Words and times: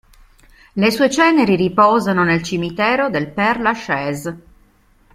Le 0.73 0.89
sue 0.89 1.11
ceneri 1.11 1.55
riposano 1.55 2.23
nel 2.23 2.41
Cimitero 2.41 3.11
del 3.11 3.27
Père-Lachaise. 3.29 4.37